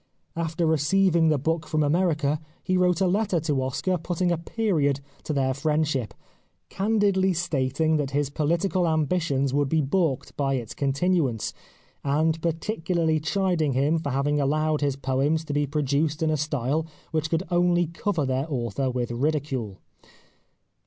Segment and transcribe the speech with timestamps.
[0.35, 4.99] After receiving the book from America he wrote a letter to Oscar putting a period
[5.25, 6.15] to their friendship,
[6.69, 11.53] candidly stating that his political ambitions would be balked by its continuance,
[12.03, 16.35] and parti cularly chiding him for having allowed his poems to be produced in a
[16.37, 19.77] style which could only cover their author with ridicule.